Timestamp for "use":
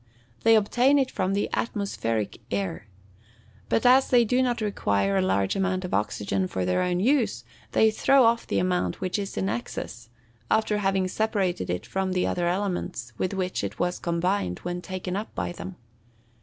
6.99-7.43